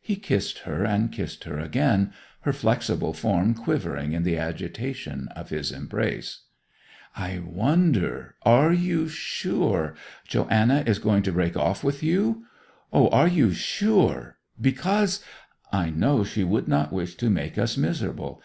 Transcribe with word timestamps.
He 0.00 0.16
kissed 0.16 0.58
her 0.66 0.84
and 0.84 1.12
kissed 1.12 1.44
her 1.44 1.56
again, 1.60 2.12
her 2.40 2.52
flexible 2.52 3.12
form 3.12 3.54
quivering 3.54 4.12
in 4.12 4.24
the 4.24 4.36
agitation 4.36 5.28
of 5.36 5.50
his 5.50 5.70
embrace. 5.70 6.46
'I 7.16 7.42
wonder—are 7.46 8.72
you 8.72 9.06
sure—Joanna 9.08 10.82
is 10.84 10.98
going 10.98 11.22
to 11.22 11.30
break 11.30 11.56
off 11.56 11.84
with 11.84 12.02
you? 12.02 12.44
O, 12.92 13.08
are 13.10 13.28
you 13.28 13.52
sure? 13.52 14.36
Because—' 14.60 15.24
'I 15.70 15.90
know 15.90 16.24
she 16.24 16.42
would 16.42 16.66
not 16.66 16.92
wish 16.92 17.14
to 17.18 17.30
make 17.30 17.56
us 17.56 17.76
miserable. 17.76 18.42